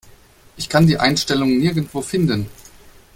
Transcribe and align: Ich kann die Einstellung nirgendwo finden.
Ich 0.57 0.67
kann 0.67 0.87
die 0.87 0.97
Einstellung 0.97 1.59
nirgendwo 1.59 2.01
finden. 2.01 2.47